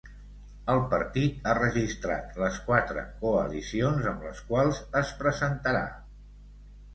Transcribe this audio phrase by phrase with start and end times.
[0.75, 5.85] El partit ha registrat les quatre coalicions amb les quals es presentarà.